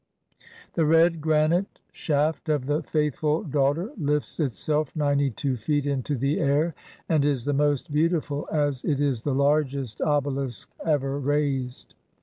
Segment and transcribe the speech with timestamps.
[0.73, 6.39] The red granite shaft of the faithful daughter lifts itself ninety two feet into the
[6.39, 6.73] air,
[7.07, 11.93] and is the most beautiful as it is the largest obelisk ever raised.